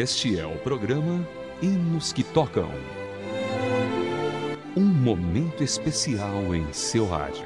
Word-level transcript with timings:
Este 0.00 0.38
é 0.38 0.46
o 0.46 0.56
programa 0.58 1.26
Hinos 1.60 2.12
que 2.12 2.22
Tocam. 2.22 2.70
Um 4.76 4.84
momento 4.84 5.64
especial 5.64 6.54
em 6.54 6.72
seu 6.72 7.04
rádio. 7.04 7.44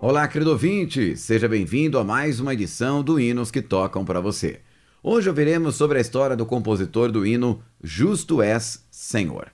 Olá, 0.00 0.28
querido 0.28 0.52
ouvinte, 0.52 1.16
seja 1.16 1.48
bem-vindo 1.48 1.98
a 1.98 2.04
mais 2.04 2.38
uma 2.38 2.54
edição 2.54 3.02
do 3.02 3.18
Hinos 3.18 3.50
que 3.50 3.60
Tocam 3.60 4.04
para 4.04 4.20
você. 4.20 4.60
Hoje 5.02 5.28
ouviremos 5.28 5.74
sobre 5.74 5.98
a 5.98 6.00
história 6.00 6.36
do 6.36 6.46
compositor 6.46 7.10
do 7.10 7.26
hino 7.26 7.60
Justo 7.82 8.40
És, 8.40 8.86
Senhor. 8.88 9.50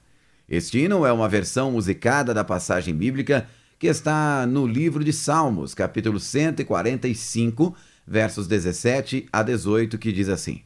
Este 0.47 0.81
hino 0.81 1.07
é 1.07 1.13
uma 1.13 1.27
versão 1.27 1.73
musicada 1.73 2.35
da 2.35 2.45
passagem 2.45 2.95
bíblica 2.95 3.49
que 3.79 3.87
está 3.87 4.45
no 4.45 4.67
livro 4.67 5.05
de 5.05 5.13
Salmos, 5.13 5.73
capítulo 5.73 6.19
145, 6.19 7.77
versos 8.05 8.49
17 8.49 9.29
a 9.33 9.43
18, 9.43 9.97
que 9.99 10.11
diz 10.11 10.29
assim: 10.29 10.63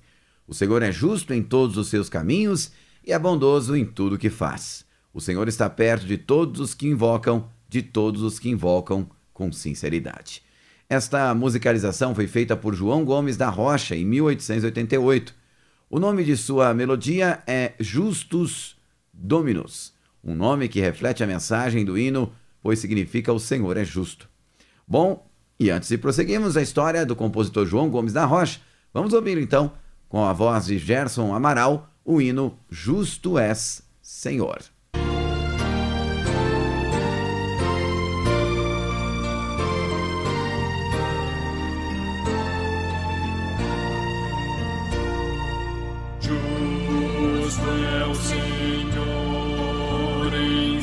O 0.49 0.55
Senhor 0.55 0.83
é 0.83 0.91
justo 0.91 1.35
em 1.35 1.43
todos 1.43 1.77
os 1.77 1.89
seus 1.89 2.09
caminhos 2.09 2.73
e 3.05 3.13
é 3.13 3.19
bondoso 3.19 3.77
em 3.77 3.85
tudo 3.85 4.17
que 4.17 4.31
faz. 4.31 4.87
O 5.13 5.21
Senhor 5.21 5.47
está 5.47 5.69
perto 5.69 6.07
de 6.07 6.17
todos 6.17 6.59
os 6.61 6.75
que 6.75 6.89
invocam, 6.89 7.51
de 7.69 7.83
todos 7.83 8.23
os 8.23 8.39
que 8.39 8.49
invocam 8.49 9.07
com 9.35 9.53
sinceridade. 9.53 10.43
Esta 10.89 11.35
musicalização 11.35 12.15
foi 12.15 12.27
feita 12.27 12.57
por 12.57 12.75
João 12.75 13.05
Gomes 13.05 13.37
da 13.37 13.51
Rocha 13.51 13.95
em 13.95 14.07
1888. 14.07 15.35
O 15.91 15.99
nome 15.99 16.25
de 16.25 16.35
sua 16.35 16.73
melodia 16.73 17.43
é 17.47 17.75
Justus 17.79 18.77
Dominus, 19.13 19.93
um 20.25 20.35
nome 20.35 20.69
que 20.69 20.81
reflete 20.81 21.23
a 21.23 21.27
mensagem 21.27 21.85
do 21.85 21.99
hino, 21.99 22.33
pois 22.63 22.79
significa 22.79 23.33
o 23.33 23.41
Senhor 23.41 23.77
é 23.77 23.85
justo. 23.85 24.29
Bom, 24.87 25.27
e 25.59 25.71
antes 25.71 25.89
de 25.89 25.99
prosseguirmos 25.99 26.57
a 26.57 26.63
história 26.63 27.05
do 27.05 27.17
compositor 27.17 27.67
João 27.67 27.91
Gomes 27.91 28.13
da 28.13 28.25
Rocha, 28.25 28.61
vamos 28.93 29.13
ouvir 29.13 29.39
então, 29.39 29.73
com 30.09 30.25
a 30.25 30.33
voz 30.33 30.67
de 30.67 30.79
Gerson 30.79 31.35
Amaral, 31.35 31.91
o 32.05 32.21
hino 32.21 32.59
Justo 32.71 33.39
és, 33.39 33.83
Senhor. 34.01 34.61
Justo 46.21 47.69
é 47.69 48.07
o 48.07 48.15
Senhor 48.15 48.43
em 50.35 50.83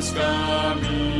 seus 0.00 0.06
santos 0.06 0.14
caminhos, 0.14 1.19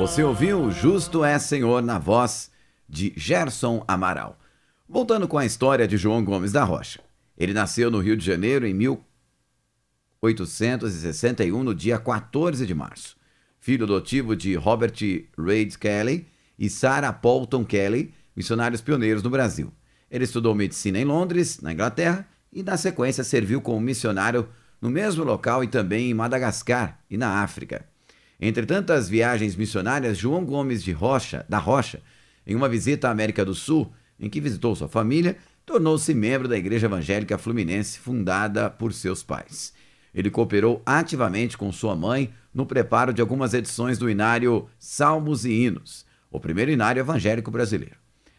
Você 0.00 0.24
ouviu 0.24 0.70
Justo 0.70 1.22
é 1.22 1.38
Senhor 1.38 1.82
na 1.82 1.98
voz 1.98 2.50
de 2.88 3.12
Gerson 3.14 3.84
Amaral. 3.86 4.40
Voltando 4.88 5.28
com 5.28 5.36
a 5.36 5.44
história 5.44 5.86
de 5.86 5.98
João 5.98 6.24
Gomes 6.24 6.52
da 6.52 6.64
Rocha. 6.64 7.02
Ele 7.36 7.52
nasceu 7.52 7.90
no 7.90 7.98
Rio 7.98 8.16
de 8.16 8.24
Janeiro 8.24 8.66
em 8.66 8.72
1861, 8.72 11.62
no 11.62 11.74
dia 11.74 11.98
14 11.98 12.66
de 12.66 12.74
março. 12.74 13.14
Filho 13.58 13.84
adotivo 13.84 14.34
de 14.34 14.54
Robert 14.54 14.94
Reid 15.38 15.76
Kelly 15.76 16.26
e 16.58 16.70
Sarah 16.70 17.12
Polton 17.12 17.62
Kelly, 17.62 18.14
missionários 18.34 18.80
pioneiros 18.80 19.22
no 19.22 19.28
Brasil. 19.28 19.70
Ele 20.10 20.24
estudou 20.24 20.54
medicina 20.54 20.98
em 20.98 21.04
Londres, 21.04 21.60
na 21.60 21.74
Inglaterra, 21.74 22.26
e 22.50 22.62
na 22.62 22.78
sequência 22.78 23.22
serviu 23.22 23.60
como 23.60 23.78
missionário 23.78 24.48
no 24.80 24.88
mesmo 24.88 25.24
local 25.24 25.62
e 25.62 25.68
também 25.68 26.10
em 26.10 26.14
Madagascar 26.14 26.98
e 27.10 27.18
na 27.18 27.42
África. 27.42 27.84
Entre 28.40 28.64
tantas 28.64 29.08
viagens 29.08 29.54
missionárias, 29.54 30.16
João 30.16 30.44
Gomes 30.46 30.82
de 30.82 30.92
Rocha, 30.92 31.44
da 31.46 31.58
Rocha, 31.58 32.00
em 32.46 32.54
uma 32.54 32.70
visita 32.70 33.08
à 33.08 33.10
América 33.10 33.44
do 33.44 33.54
Sul, 33.54 33.92
em 34.18 34.30
que 34.30 34.40
visitou 34.40 34.74
sua 34.74 34.88
família, 34.88 35.36
tornou-se 35.66 36.14
membro 36.14 36.48
da 36.48 36.56
Igreja 36.56 36.86
Evangélica 36.86 37.36
Fluminense, 37.36 37.98
fundada 37.98 38.70
por 38.70 38.94
seus 38.94 39.22
pais. 39.22 39.74
Ele 40.14 40.30
cooperou 40.30 40.82
ativamente 40.86 41.56
com 41.56 41.70
sua 41.70 41.94
mãe 41.94 42.32
no 42.52 42.64
preparo 42.64 43.12
de 43.12 43.20
algumas 43.20 43.52
edições 43.52 43.98
do 43.98 44.08
inário 44.08 44.66
Salmos 44.78 45.44
e 45.44 45.52
Hinos, 45.52 46.06
o 46.30 46.40
primeiro 46.40 46.70
inário 46.70 47.00
evangélico 47.00 47.50
brasileiro. 47.50 47.96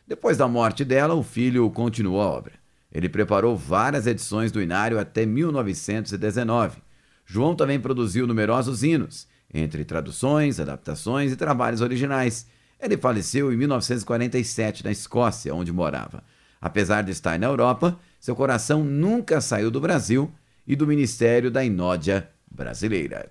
Depois 0.07 0.35
da 0.35 0.47
morte 0.47 0.83
dela, 0.83 1.13
o 1.13 1.23
filho 1.23 1.69
continuou 1.69 2.21
a 2.21 2.25
obra. 2.25 2.53
Ele 2.91 3.07
preparou 3.07 3.55
várias 3.55 4.07
edições 4.07 4.51
do 4.51 4.61
inário 4.61 4.99
até 4.99 5.25
1919. 5.25 6.81
João 7.25 7.55
também 7.55 7.79
produziu 7.79 8.27
numerosos 8.27 8.83
hinos, 8.83 9.27
entre 9.53 9.83
traduções, 9.83 10.59
adaptações 10.59 11.31
e 11.31 11.35
trabalhos 11.35 11.81
originais. 11.81 12.47
Ele 12.79 12.97
faleceu 12.97 13.51
em 13.51 13.57
1947 13.57 14.83
na 14.83 14.91
Escócia, 14.91 15.53
onde 15.53 15.71
morava. 15.71 16.23
Apesar 16.59 17.03
de 17.03 17.11
estar 17.11 17.37
na 17.37 17.47
Europa, 17.47 17.97
seu 18.19 18.35
coração 18.35 18.83
nunca 18.83 19.41
saiu 19.41 19.71
do 19.71 19.81
Brasil 19.81 20.31
e 20.65 20.75
do 20.75 20.87
Ministério 20.87 21.49
da 21.49 21.63
Inódia 21.63 22.29
Brasileira. 22.49 23.29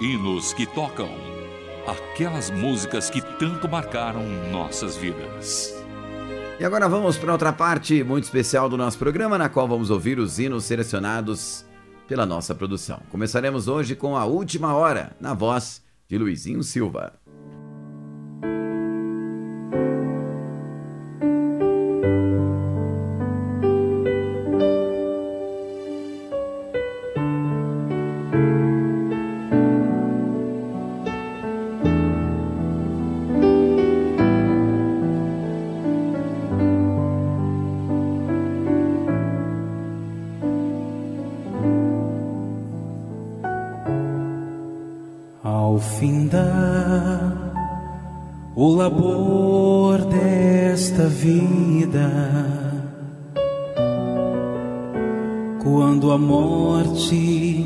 Hinos 0.00 0.52
que 0.52 0.64
Tocam. 0.64 1.37
Aquelas 1.88 2.50
músicas 2.50 3.08
que 3.08 3.22
tanto 3.38 3.66
marcaram 3.66 4.22
nossas 4.52 4.94
vidas. 4.94 5.74
E 6.60 6.64
agora 6.64 6.86
vamos 6.86 7.16
para 7.16 7.32
outra 7.32 7.50
parte 7.50 8.04
muito 8.04 8.24
especial 8.24 8.68
do 8.68 8.76
nosso 8.76 8.98
programa, 8.98 9.38
na 9.38 9.48
qual 9.48 9.66
vamos 9.66 9.88
ouvir 9.88 10.18
os 10.18 10.38
hinos 10.38 10.64
selecionados 10.64 11.64
pela 12.06 12.26
nossa 12.26 12.54
produção. 12.54 13.00
Começaremos 13.10 13.68
hoje 13.68 13.96
com 13.96 14.18
a 14.18 14.26
última 14.26 14.74
hora, 14.74 15.16
na 15.18 15.32
voz 15.32 15.82
de 16.06 16.18
Luizinho 16.18 16.62
Silva. 16.62 17.14
Findar 45.88 47.48
o 48.54 48.74
labor 48.74 49.98
desta 50.06 51.06
vida, 51.06 52.10
quando 55.62 56.10
a 56.10 56.18
morte 56.18 57.64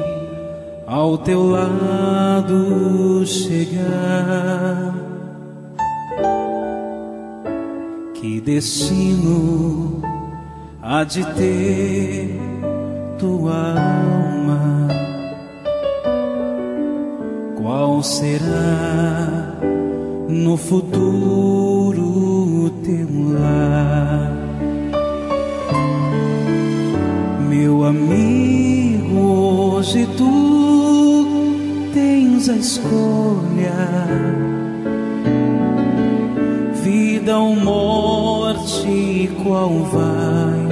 ao 0.87 1.17
teu 1.19 1.49
lado 1.49 3.25
chegar, 3.27 4.95
que 8.15 8.41
destino 8.41 10.03
há 10.83 11.05
de 11.05 11.25
ter 11.35 12.39
tua 13.19 13.55
alma? 13.55 14.32
Qual 17.63 18.03
será 18.03 19.57
no 20.29 20.57
futuro 20.57 22.03
teu 22.85 23.07
lar. 23.35 24.37
Meu 27.49 27.85
amigo, 27.85 29.21
hoje 29.77 30.09
tu 30.17 31.29
tens 31.95 32.49
a 32.49 32.57
escolha. 32.57 33.73
Vida 36.83 37.39
ou 37.39 37.55
morte, 37.55 39.31
qual 39.45 39.71
vai 39.85 40.67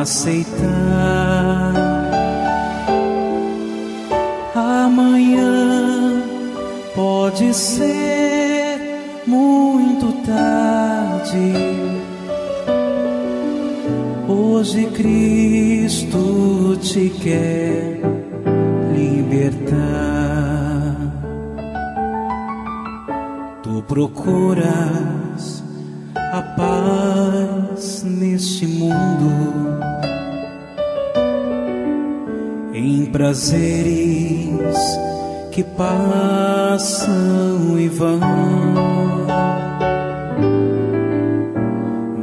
aceitar? 0.00 1.87
Ser 7.52 9.22
muito 9.26 10.12
tarde. 10.26 11.52
Hoje 14.26 14.86
Cristo 14.86 16.76
te 16.82 17.10
quer 17.10 18.00
libertar. 18.94 19.76
Tu 23.62 23.82
procuras 23.82 25.62
a 26.14 26.42
paz 26.42 28.02
neste 28.04 28.66
mundo 28.66 29.78
em 32.74 33.06
prazeres 33.06 34.97
que 35.58 35.64
passam 35.64 37.08
e 37.76 37.88
vão, 37.88 38.20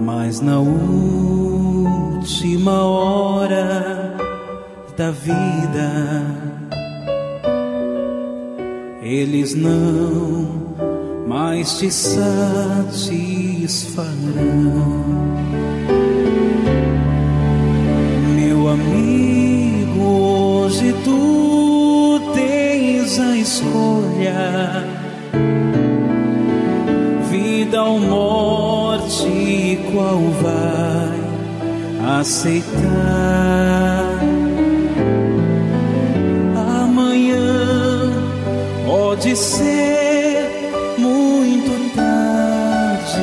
mas 0.06 0.40
na 0.40 0.62
última 0.62 2.82
hora 2.84 4.16
da 4.96 5.12
vida 5.12 6.24
eles 9.04 9.54
não 9.54 10.48
mais 11.28 11.78
te 11.78 11.92
satisfarão. 11.92 12.96
Meu 18.34 18.70
amigo, 18.70 20.02
hoje 20.02 20.96
tu 21.04 21.55
tens 23.06 23.20
a 23.20 23.38
escolha, 23.38 24.84
vida 27.30 27.84
ou 27.84 28.00
morte, 28.00 29.80
qual 29.92 30.20
vai 30.42 32.20
aceitar? 32.20 34.10
Amanhã 36.82 38.12
pode 38.88 39.36
ser 39.36 40.50
muito 40.98 41.96
tarde. 41.96 43.22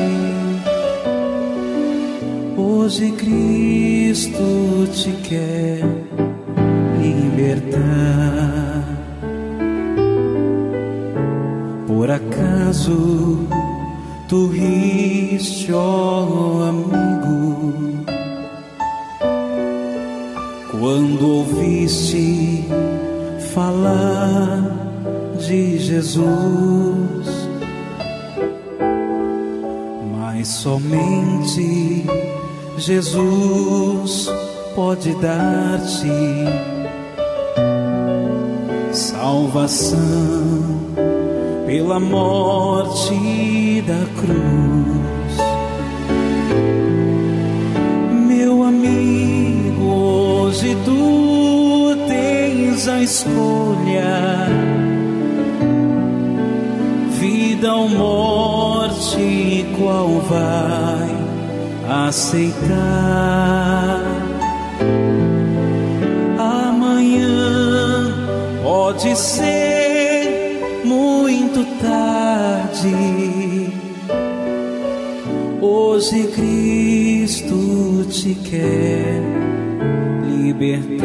Hoje 2.55 3.11
Cristo 3.11 4.87
te 4.93 5.11
quer 5.27 5.81
libertar. 7.01 8.72
Por 12.03 12.11
acaso 12.11 13.47
tu 14.27 14.47
riste, 14.47 15.71
ó 15.71 16.67
amigo, 16.67 18.03
quando 20.69 21.25
ouviste 21.25 22.67
falar 23.53 24.69
de 25.47 25.79
Jesus? 25.79 26.27
Mas 30.11 30.49
somente 30.49 32.05
Jesus 32.79 34.29
pode 34.75 35.15
dar-te 35.21 36.09
salvação 38.91 40.82
pela 41.73 41.99
morte 41.99 43.83
da 43.87 44.05
cruz. 44.21 45.33
Meu 48.27 48.61
amigo, 48.61 49.81
hoje 49.83 50.77
tu 50.85 51.95
tens 52.07 52.87
a 52.87 53.01
escolha, 53.01 54.47
vida 57.19 57.73
ou 57.73 57.89
morte, 57.89 59.65
qual 59.75 60.09
vai 60.29 61.09
aceitar? 62.07 63.99
Amanhã 66.37 68.13
pode 68.61 69.17
ser 69.17 69.82
muito 71.53 71.65
tarde. 71.79 72.93
Hoje 75.61 76.27
Cristo 76.27 78.05
te 78.09 78.33
quer 78.35 79.21
libertar. 80.27 81.03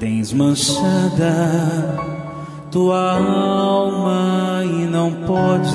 Tens 0.00 0.32
manchada 0.32 1.98
tua 2.70 3.18
alma 3.18 4.62
e 4.64 4.86
não 4.86 5.12
podes 5.26 5.74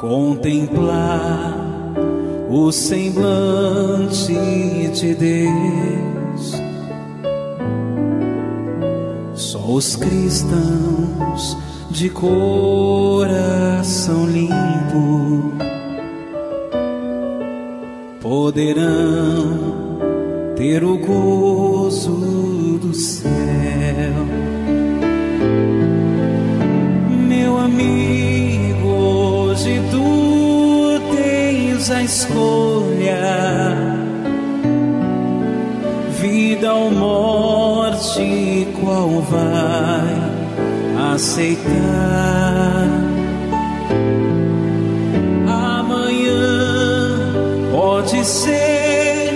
contemplar 0.00 1.54
o 2.50 2.72
semblante 2.72 4.34
de 4.92 5.14
Deus. 5.14 5.95
Os 9.68 9.96
cristãos 9.96 11.56
de 11.90 12.08
coração 12.10 13.26
limpo 14.26 15.52
poderão 18.20 19.76
ter 20.56 20.84
o 20.84 20.96
gozo 20.98 22.78
do 22.80 22.94
céu. 22.94 23.32
Meu 27.28 27.58
amigo, 27.58 28.86
hoje 28.86 29.80
tu 29.90 31.00
tens 31.16 31.90
a 31.90 32.02
escolha, 32.02 33.74
vida 36.20 36.72
ou 36.72 36.90
morte, 36.90 38.65
qual 38.80 39.20
vai 39.22 41.14
aceitar? 41.14 42.88
Amanhã 45.46 47.18
pode 47.72 48.24
ser 48.24 49.32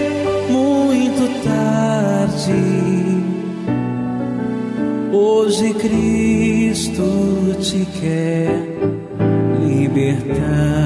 muito 0.48 1.44
tarde. 1.44 2.52
Hoje 5.12 5.74
Cristo 5.74 7.56
te 7.60 7.86
quer 8.00 8.78
libertar. 9.60 10.80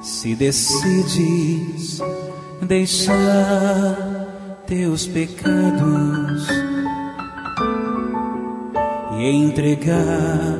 Se 0.00 0.34
decides 0.34 2.00
deixar 2.62 4.13
teus 4.66 5.06
pecados 5.06 6.48
e 9.18 9.30
entregar 9.30 10.58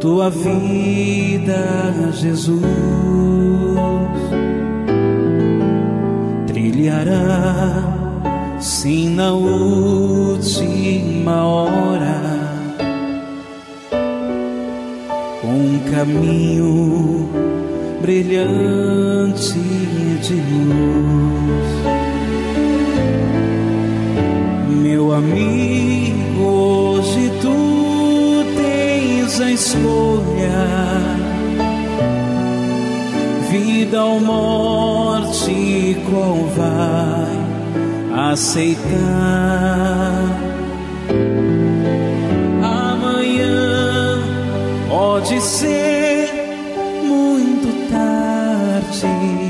tua 0.00 0.30
vida 0.30 1.92
a 2.08 2.12
Jesus, 2.12 2.62
trilhará 6.46 7.82
sim 8.60 9.14
na 9.16 9.32
última 9.32 10.64
hora 11.44 12.22
um 15.44 15.78
caminho 15.90 17.28
brilhante 18.00 19.58
de 20.22 20.34
luz. 20.34 21.81
amigo, 25.14 26.42
hoje 26.42 27.30
tu 27.40 28.44
tens 28.56 29.40
a 29.40 29.50
escolha: 29.50 30.68
vida 33.50 34.04
ou 34.04 34.20
morte, 34.20 35.96
qual 36.08 36.36
vai 36.56 38.30
aceitar? 38.30 38.82
Amanhã 42.62 44.18
pode 44.88 45.40
ser 45.40 46.30
muito 47.04 47.90
tarde. 47.90 49.41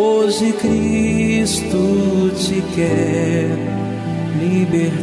Hoje 0.00 0.52
Cristo 0.52 2.30
te 2.36 2.62
quer 2.72 3.50
libertar. 4.38 5.02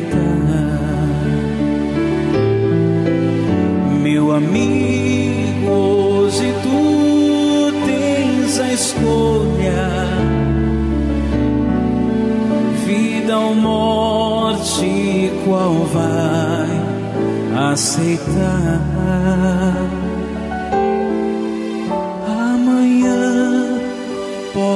Meu 4.02 4.32
amigo, 4.34 5.70
hoje 5.70 6.54
tu 6.64 7.74
tens 7.86 8.58
a 8.58 8.72
escolha, 8.72 9.92
vida 12.88 13.38
ou 13.38 13.54
morte, 13.54 15.30
qual 15.44 15.74
vai 15.92 16.70
aceitar? 17.74 18.80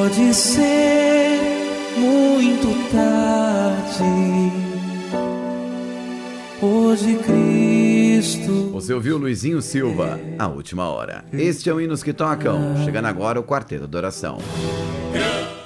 Pode 0.09 0.33
ser 0.33 1.39
muito 1.95 2.67
tarde. 2.91 4.03
Hoje 6.61 7.15
Cristo 7.17 8.71
Você 8.71 8.93
ouviu 8.93 9.17
Luizinho 9.17 9.61
Silva, 9.61 10.19
A 10.37 10.47
Última 10.47 10.89
Hora. 10.89 11.23
Este 11.31 11.69
é 11.69 11.73
o 11.73 11.79
Hinos 11.79 12.01
que 12.01 12.11
Tocam. 12.11 12.83
Chegando 12.83 13.05
agora 13.05 13.39
o 13.39 13.43
Quarteto 13.43 13.87
da 13.87 13.99
Oração. 13.99 14.39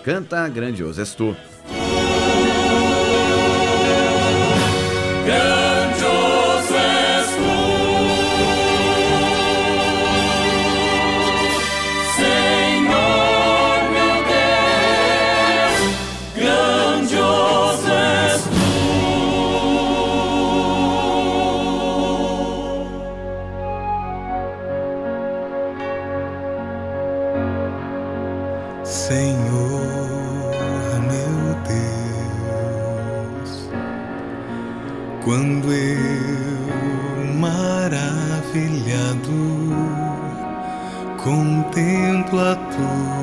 Canta 0.03 0.47
Grandioso 0.49 0.99
És 0.99 1.15
Tu. 1.15 1.35
Grandioso 5.25 5.62
Senhor 28.93 29.41
meu 31.01 31.35
Deus, 33.41 33.51
quando 35.25 35.73
eu 35.73 37.33
maravilhado 37.39 37.73
contemplo 41.17 42.39
a 42.39 42.55
tua 42.55 43.22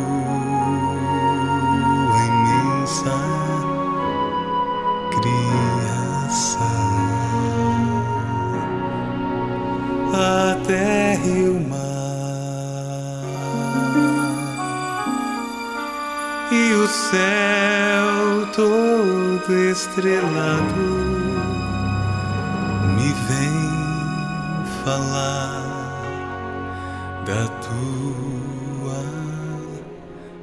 tua 28.20 29.02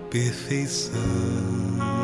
perfeição. 0.10 1.97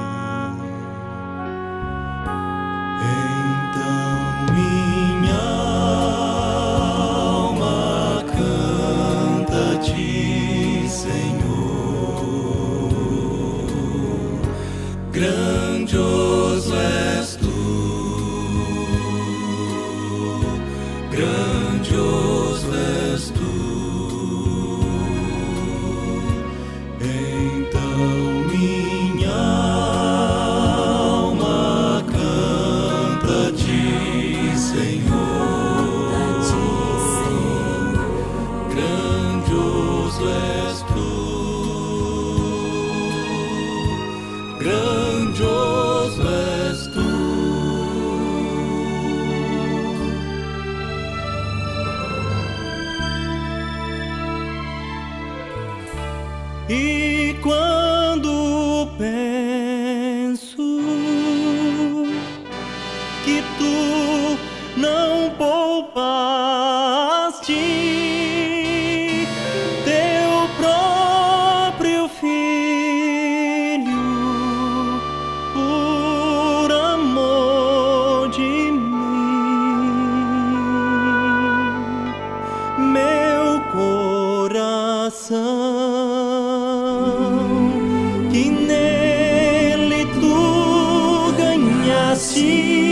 Ganhaste 92.13 92.82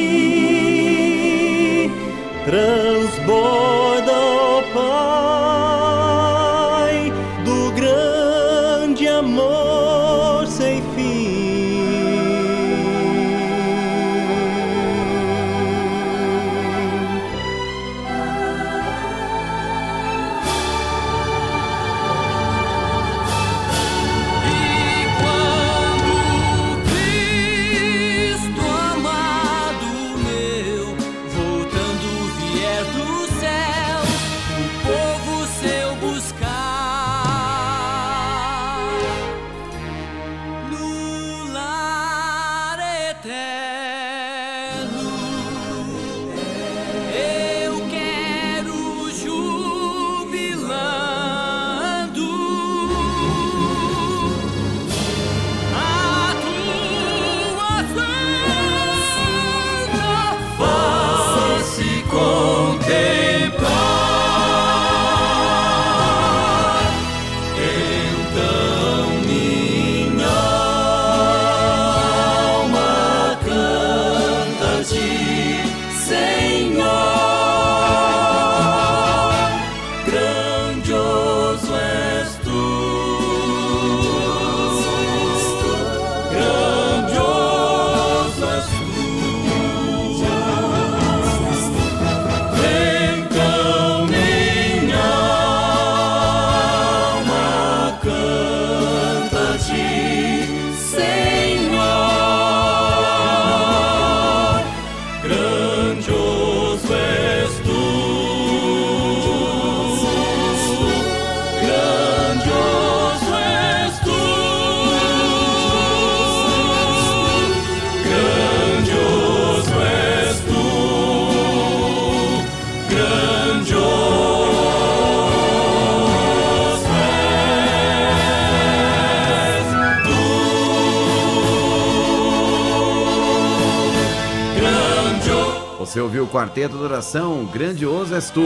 Quarteto 136.51 136.77
de 136.77 136.84
Oração, 136.84 137.46
Grandioso 137.46 138.13
És 138.13 138.29
Tu. 138.29 138.43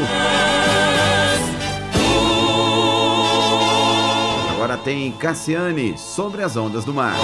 Agora 4.52 4.78
tem 4.78 5.12
Cassiane, 5.12 5.98
Sobre 5.98 6.44
as 6.44 6.56
Ondas 6.56 6.86
do 6.86 6.94
Mar. 6.94 7.16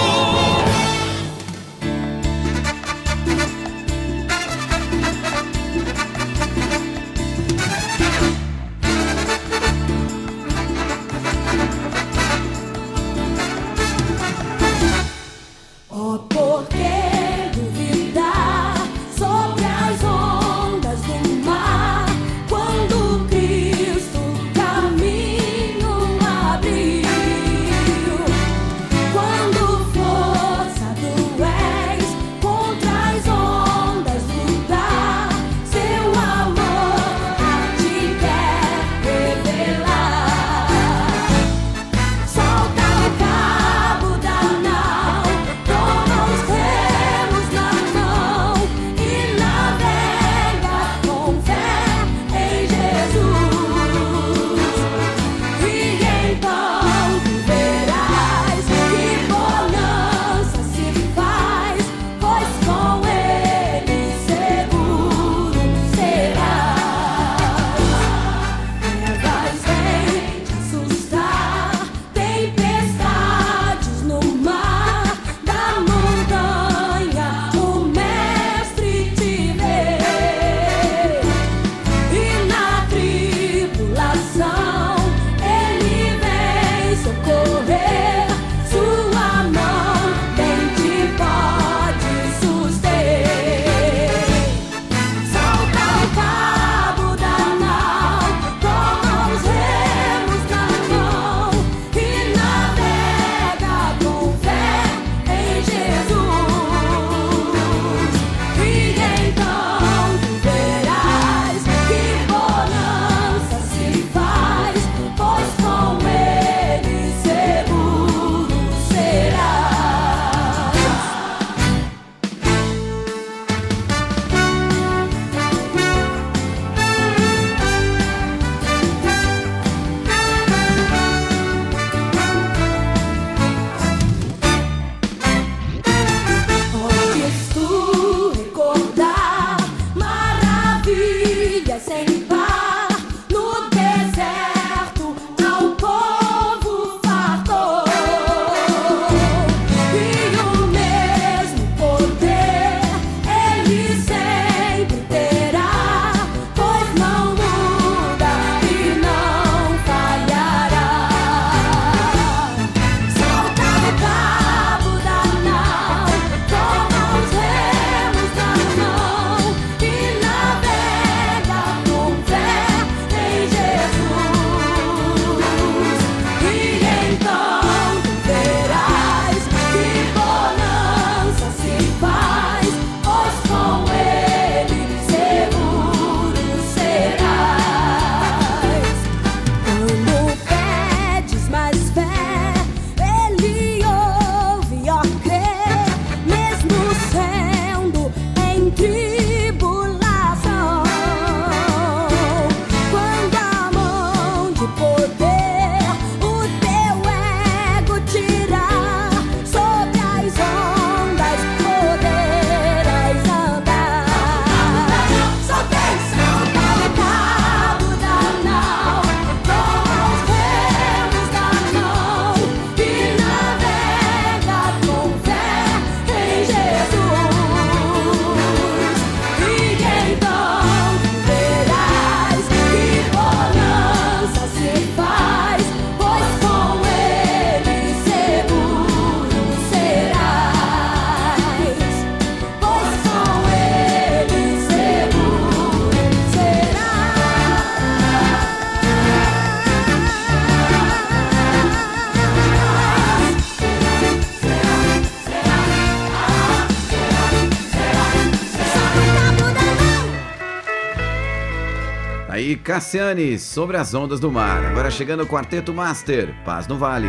Cassiane, 262.72 263.38
sobre 263.38 263.76
as 263.76 263.92
ondas 263.92 264.18
do 264.18 264.32
mar. 264.32 264.64
Agora 264.64 264.90
chegando 264.90 265.24
o 265.24 265.26
Quarteto 265.26 265.74
Master, 265.74 266.34
Paz 266.42 266.66
no 266.66 266.78
Vale. 266.78 267.06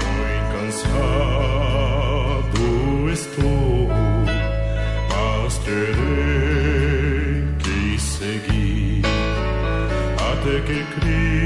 Foi 0.00 0.40
cansado 0.58 0.98
estou, 3.12 3.88
mas 5.08 5.56
terei 5.58 5.84
que 7.60 8.00
seguir 8.00 9.02
até 10.16 10.60
que 10.62 10.82
Cristo. 10.96 11.41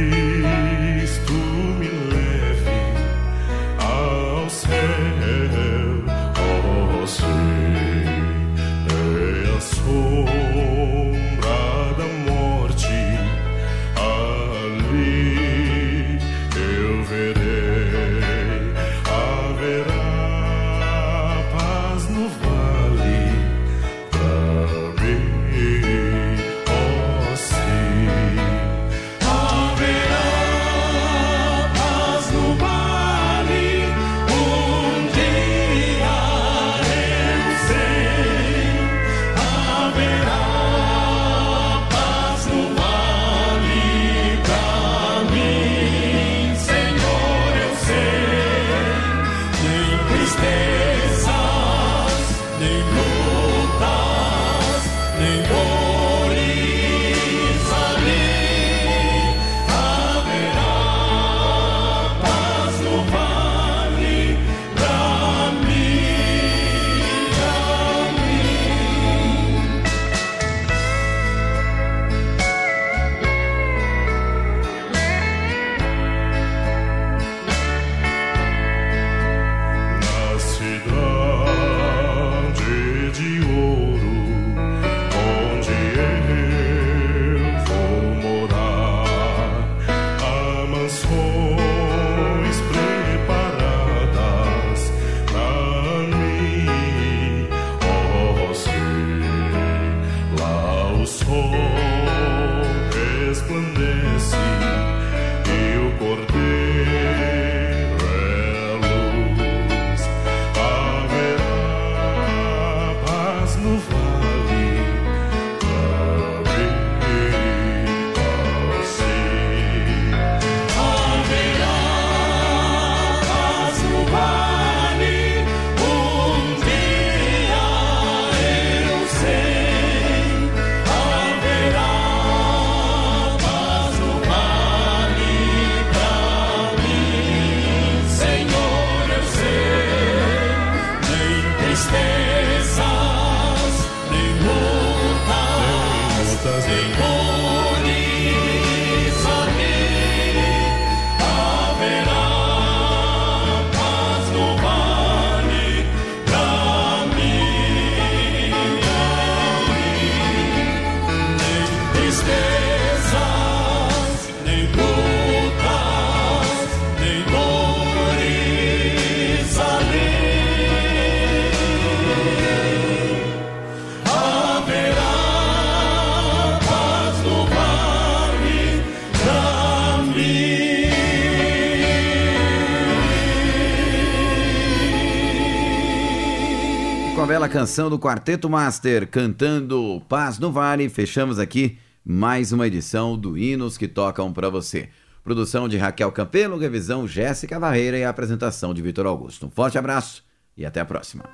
Canção 187.66 187.90
do 187.90 187.98
Quarteto 187.98 188.48
Master 188.48 189.08
cantando 189.08 190.00
Paz 190.08 190.38
no 190.38 190.52
Vale, 190.52 190.88
fechamos 190.88 191.36
aqui 191.40 191.76
mais 192.04 192.52
uma 192.52 192.64
edição 192.64 193.18
do 193.18 193.36
Hinos 193.36 193.76
que 193.76 193.88
Tocam 193.88 194.32
para 194.32 194.48
você. 194.48 194.88
Produção 195.24 195.68
de 195.68 195.76
Raquel 195.76 196.12
Campelo, 196.12 196.56
revisão 196.58 197.08
Jéssica 197.08 197.58
Barreira 197.58 197.98
e 197.98 198.04
apresentação 198.04 198.72
de 198.72 198.80
Vitor 198.80 199.04
Augusto. 199.04 199.46
Um 199.46 199.50
forte 199.50 199.76
abraço 199.76 200.22
e 200.56 200.64
até 200.64 200.78
a 200.78 200.84
próxima. 200.84 201.24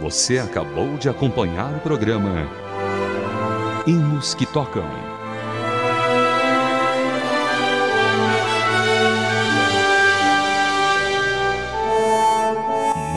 Você 0.00 0.40
acabou 0.40 0.96
de 0.96 1.08
acompanhar 1.08 1.72
o 1.72 1.78
programa 1.78 2.50
Hinos 3.86 4.34
que 4.34 4.44
Tocam. 4.44 5.05